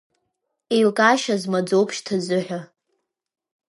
Еилкаашьа 0.75 1.35
змаӡамоуп 1.41 1.89
шьҭазыҳәа… 1.95 2.59